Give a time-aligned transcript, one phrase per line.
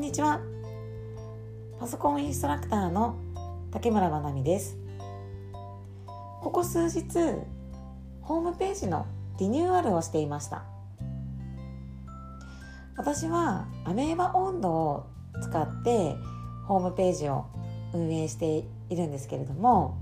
[0.00, 0.40] んにちは。
[1.78, 3.18] パソコンインストラクターの
[3.70, 4.78] 竹村まなみです。
[6.40, 7.02] ここ数日
[8.22, 9.06] ホームページの
[9.38, 10.64] リニューアルをしていました。
[12.96, 15.06] 私はアメーバ温度を
[15.42, 16.16] 使って
[16.66, 17.44] ホームページを
[17.92, 19.98] 運営しているんですけれども、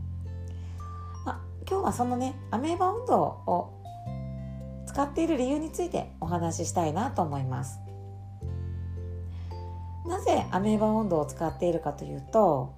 [1.27, 3.83] ま今日はそのねアメーバ温度を
[4.87, 7.81] 使っている理由についてお話ししたいなと思います。
[10.09, 12.75] なぜアメーバ温度を使っているかというと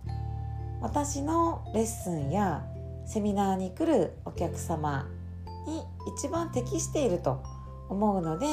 [0.80, 2.66] 私のレッスンや
[3.06, 5.08] セミナーに来るお客様
[5.66, 5.82] に
[6.16, 7.42] 一番適していると
[7.88, 8.46] 思うので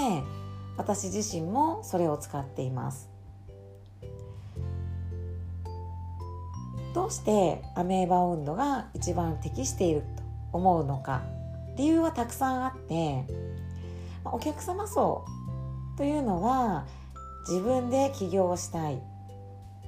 [0.77, 3.09] 私自身もそれを使っています。
[6.94, 11.21] どうしてアメーバ温度が一番適していると思うのか
[11.76, 13.23] 理由はたくさんあって
[14.26, 15.23] お客様層
[15.96, 16.88] というのは
[17.49, 19.01] 自分で起業したい。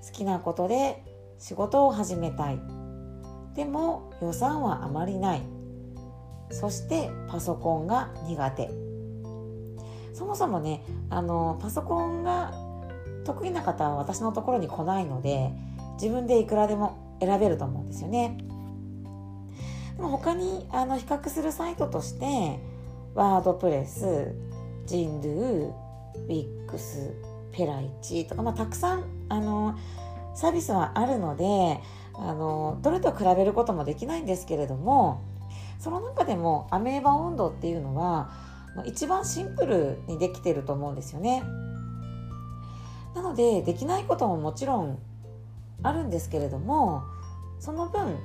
[0.06, 1.04] 好きなことで
[1.38, 2.60] 仕事を始めたい。
[3.54, 5.42] でも予算はあまりない。
[6.52, 8.70] そしてパソコンが苦手。
[10.14, 12.54] そもそもねあのパソコンが
[13.26, 15.52] 得意な方は私のところに来ないので
[16.02, 18.38] 自分でいくらでも選べると思うんですよね。
[19.98, 22.60] でも他にあの比較するサイトとして
[23.16, 24.34] ワードプレス
[24.86, 27.14] ジンドゥウィックス
[27.52, 29.78] ペライチとか、まあ、たくさんあの
[30.36, 31.82] サービスはあるので
[32.14, 35.24] あのどれと比べることもできないんですけれども
[35.80, 38.32] その中でもアメーバ温度っていうのは
[38.86, 41.44] 一番シンプルにできてると思うんですよね。
[43.16, 45.00] なのでできないことももちろん
[45.82, 47.04] あるんですけれども
[47.60, 48.18] その分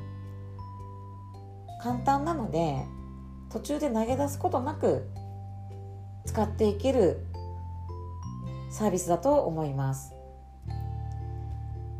[1.83, 2.84] 簡単なので
[3.50, 5.09] 途中で投げ出すことなく
[6.27, 7.25] 使っていける
[8.75, 10.12] サービスだと思います。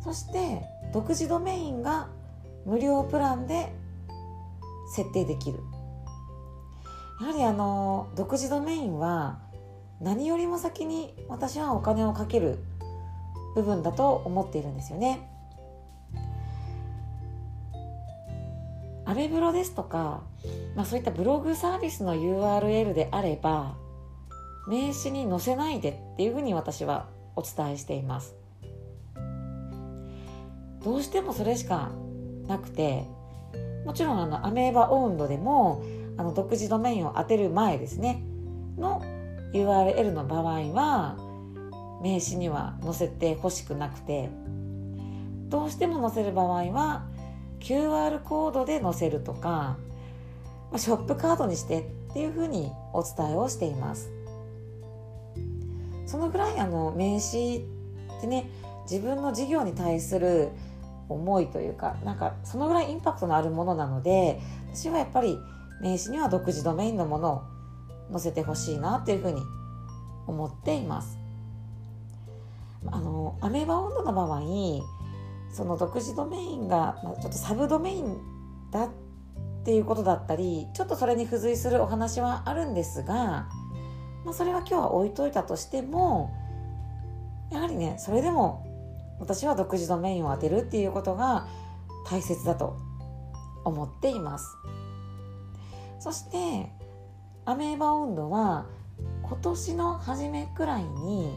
[0.03, 0.61] そして
[0.93, 2.09] 独自ドメインが
[2.65, 3.71] 無料プランで
[4.93, 5.59] 設定できる。
[7.21, 9.39] やはりあの独自ドメインは
[10.01, 12.59] 何よりも先に私はお金をかける
[13.55, 15.31] 部分だと思っているんですよね。
[19.05, 20.23] アメブロですとか、
[20.75, 23.77] まあ、そういったブログサービスの URL であれば
[24.67, 28.35] 名刺に載せないでっていうふうに私はお伝えしています。
[30.83, 31.89] どうしてもそれしか
[32.47, 33.05] なくて
[33.85, 35.83] もちろんあのアメーバ温度でも
[36.15, 38.21] あの独自ドメインを当てる前ですね
[38.77, 39.01] の
[39.53, 41.17] URL の場合は
[42.03, 44.29] 名刺には載せてほしくなくて
[45.49, 47.07] どうしても載せる場合は
[47.59, 49.77] QR コードで載せるとか
[50.77, 54.14] ショップカードにしてっていうふうにお伝えをしています。
[56.05, 57.57] そのぐらいあの名刺
[58.17, 58.49] ってね
[58.89, 60.51] 自分の事業に対する
[61.09, 64.39] 思いというかなんかそのぐらいインパクトのあるものなので
[64.73, 65.37] 私はやっぱり
[65.81, 67.41] 名刺には独自ドメインのものを
[68.11, 69.41] 載せてほしいなっていうふうに
[70.27, 71.17] 思っています。
[72.91, 74.41] あのアメーバ温度の場合
[75.51, 78.17] その独自ドメインが、まあ、ちょっとサブドメイン
[78.71, 78.89] だっ
[79.63, 83.49] ていうことだったりちょっとそれに付随するお話はあるんですが
[84.25, 86.33] まあ、それは今日は置いといたとしても
[87.51, 88.65] やはりねそれでも
[89.19, 91.47] 私は独自ドメインを当てるっていうことが
[92.09, 92.75] 大切だと
[93.63, 94.57] 思っています。
[95.99, 96.69] そして
[97.45, 98.65] アメーバ温度は
[99.23, 101.31] 今年の初めくらいに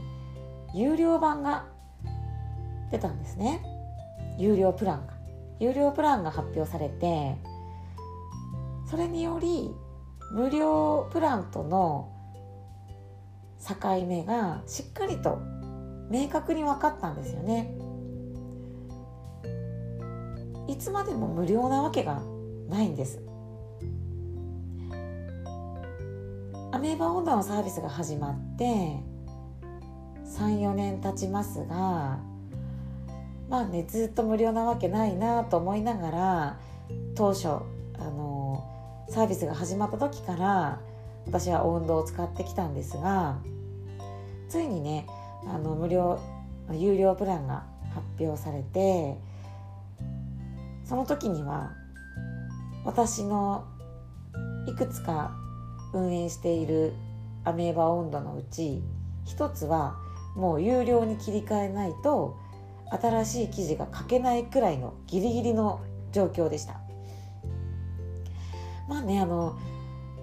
[0.75, 1.67] 有料版が
[2.91, 3.63] 出たんですね。
[4.39, 5.15] 有料プランが。
[5.61, 7.37] 有料プランが発表されて
[8.89, 9.75] それにより
[10.33, 12.13] 無料プランとの
[13.67, 15.41] 境目がしっかりと
[16.11, 17.75] 明確に分かったんですよね。
[20.69, 22.23] いつまでも無料なわけが
[22.69, 23.23] ないんです。
[26.71, 29.03] アメーバ温度のサービスが始まって
[30.39, 32.21] 34年経ちますが
[33.49, 36.61] まあねずっと無料なわけないなと思いながら
[37.17, 38.65] 当初あの
[39.09, 40.81] サービスが始まった時から
[41.27, 43.39] 私は温度を使ってきたんですが
[44.49, 45.07] ついにね
[45.47, 46.21] あの無料
[46.73, 47.65] 有料プランが
[47.95, 49.17] 発表されて
[50.85, 51.73] その時には
[52.85, 53.67] 私の
[54.67, 55.37] いくつか
[55.93, 56.93] 運営している
[57.45, 58.83] アメーバ温度のうち
[59.25, 59.97] 一つは
[60.37, 62.37] もう有料に切り替えないと
[62.91, 65.81] 新しい記事が書けないくらいのギリギリの
[66.13, 66.81] 状況でした。
[68.89, 69.59] まあねあの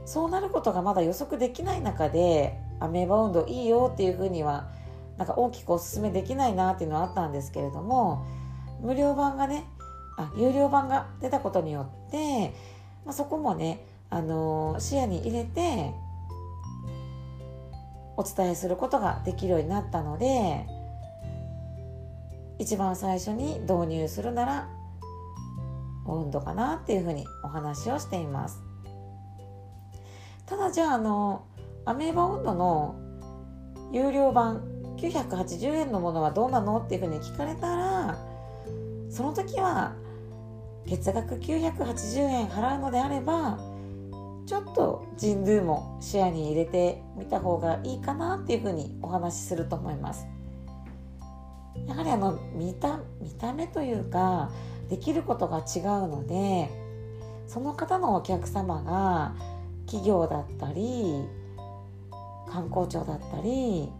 [0.05, 4.69] そうなることがまだ予測できない中でアメーバ温度いいよっていうふうには
[5.17, 8.25] なんか大きくおすすめできないなっていうのはあったんですけれども
[8.81, 9.65] 無料版がね
[10.17, 12.53] あ有料版が出たことによって、
[13.05, 15.91] まあ、そこもね、あのー、視野に入れて
[18.17, 20.65] お伝えすることができるようになったので
[22.59, 24.69] 一番最初に導入するなら
[26.05, 28.61] 温度かなっていうふうにお話をしています。
[30.45, 31.43] ただじゃああの
[31.85, 32.95] アメーバ温度の
[33.91, 34.63] 有料版
[34.97, 38.17] 980円のものはどうなのっていうふうに聞かれたら
[39.09, 39.93] その時は
[40.85, 43.59] 月額980円払うのであれば
[44.45, 50.27] ちょっと人類も視野に入れてみた方がいいかなっていうふうにお話しすると思います。
[51.87, 54.49] やはりあの見た見た目というか
[54.89, 56.69] できることが違うので
[57.47, 59.35] その方のお客様が
[59.85, 61.25] 企業だったり
[62.55, 63.91] 観光庁だったり、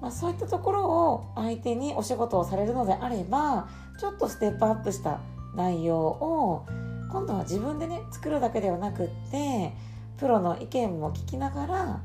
[0.00, 3.68] まあ、そういったところを相手にお仕事をされるのであれば
[4.00, 5.20] ちょっとステップアップした
[5.54, 6.66] 内容を
[7.10, 9.72] 今度は自分でね作るだけではなくって
[10.16, 12.02] プロの意見も聞きながら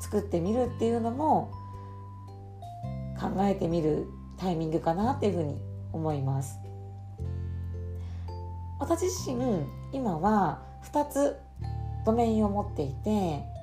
[0.00, 1.50] 作ってみるっていうのも
[3.20, 4.06] 考えてみる
[4.36, 5.60] タイミングかなっていうふうに
[5.92, 6.60] 思います。
[8.78, 10.62] 私自身今は
[10.92, 11.36] 2つ
[12.04, 13.55] ドメインを持っていて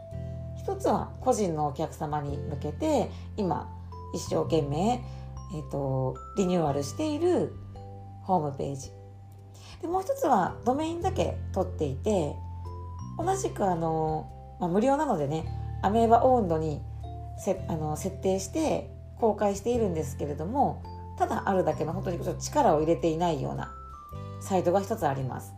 [0.66, 3.70] 1つは個人のお客様に向けて今
[4.14, 5.04] 一生懸命、
[5.54, 7.54] えーと、リニューアルしている
[8.24, 8.92] ホームページ。
[9.82, 12.36] でもう一つはドメインだけ取っていて
[13.18, 15.46] 同じくあの、まあ、無料なのでね
[15.82, 16.82] アメーバオウンドに
[17.38, 18.90] せあの設定して
[19.20, 20.82] 公開しているんですけれども
[21.18, 23.74] ただあるだけの本当にちょっと力を入れていないような
[24.40, 25.54] サイトが一つあります。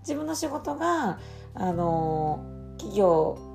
[0.00, 1.18] 自分の仕事が
[1.54, 2.44] あの
[2.78, 3.47] 企業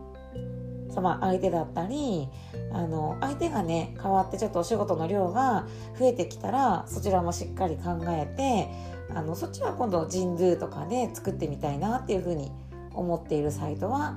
[0.94, 2.28] 様相手だったり
[2.72, 5.66] あの相手がね変わってちょっとお仕事の量が
[6.00, 8.70] 増えてきたらそちらもしっかり考えて
[9.16, 12.52] あのそっちは今度ジンドゥとかで作ってみたいなっていうふうに
[12.94, 14.16] 思っているサイトは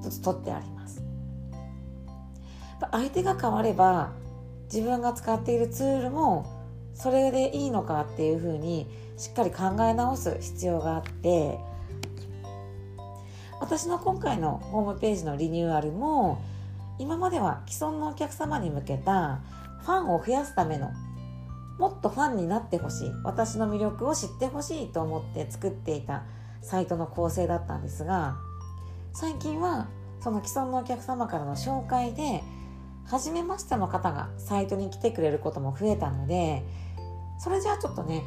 [0.00, 1.02] 一つ取ってあります。
[2.92, 4.12] 相手が変われば
[4.72, 6.46] 自分が使っているツールも
[6.94, 8.86] それでいいのかっていうふうに
[9.16, 11.58] しっかり考え直す必要があって
[13.60, 16.42] 私の今回のホームページのリニューアルも
[16.98, 19.40] 今までは既存のお客様に向けた
[19.82, 20.90] ファンを増やすための
[21.78, 26.24] もっとファンになってほしい私の魅力を知ってほしいと思って作っていた
[26.60, 28.36] サイトの構成だったんですが
[29.12, 29.88] 最近は
[30.20, 32.42] その既存のお客様からの紹介で
[33.06, 36.62] 初めましての方がサイトに来てくれることも増えたので
[37.38, 38.22] それじゃあちょっとね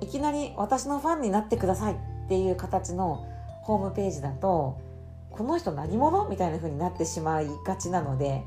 [0.00, 3.26] いきなり私のファンになってくださいっていう形の
[3.62, 4.80] ホームページだと
[5.30, 6.28] この人何者？
[6.28, 8.42] みたいな風になってしまいがちなので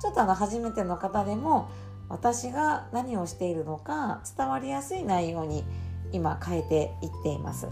[0.00, 1.68] ちょっとあの初めての方でも
[2.08, 5.64] 私が何をしているのか伝わりやすい内容に
[6.12, 7.68] 今変えていっています。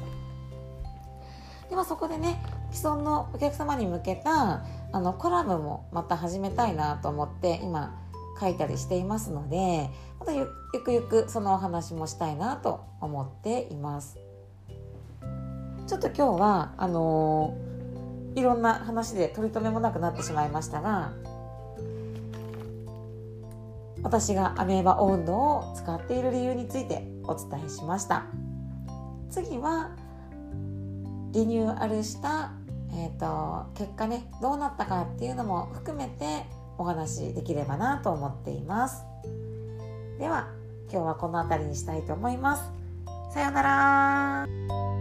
[1.71, 7.99] ではそこでね既存のお客様に向けたあのコラムもまた始めたいなと思って今
[8.39, 9.89] 書いたりしていますので
[10.21, 10.47] またゆ
[10.85, 14.22] くゆくそのお話もしたいなと思っています。
[15.93, 21.13] ちょっと今日はあのー、いろんな話で取り留めもなくなってしまいましたが
[24.03, 28.25] 私がアメーバ温度を使っている理由についてお伝えしました。
[29.31, 29.91] 次は
[31.33, 32.53] リニューアルした、
[32.95, 36.47] えーと、結果ねどうなったかっていうのも含めて
[36.79, 39.05] お話できればなと思っています。
[40.19, 40.49] では
[40.91, 42.65] 今日はこの辺りにしたいと思います。
[43.31, 44.92] さようなら。